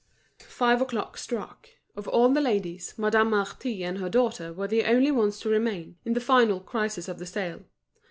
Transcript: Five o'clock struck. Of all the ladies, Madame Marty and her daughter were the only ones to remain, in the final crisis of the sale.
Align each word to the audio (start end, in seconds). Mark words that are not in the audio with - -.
Five 0.49 0.81
o'clock 0.81 1.15
struck. 1.15 1.69
Of 1.95 2.07
all 2.07 2.29
the 2.29 2.41
ladies, 2.41 2.95
Madame 2.97 3.29
Marty 3.29 3.83
and 3.83 3.99
her 3.99 4.09
daughter 4.09 4.51
were 4.51 4.67
the 4.67 4.85
only 4.85 5.11
ones 5.11 5.39
to 5.41 5.49
remain, 5.49 5.95
in 6.03 6.13
the 6.13 6.19
final 6.19 6.59
crisis 6.59 7.07
of 7.07 7.19
the 7.19 7.27
sale. 7.27 7.65